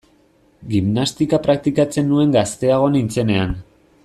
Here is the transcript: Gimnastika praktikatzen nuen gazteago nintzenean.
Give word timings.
Gimnastika 0.71 1.39
praktikatzen 1.45 2.09
nuen 2.15 2.35
gazteago 2.39 2.89
nintzenean. 2.97 3.59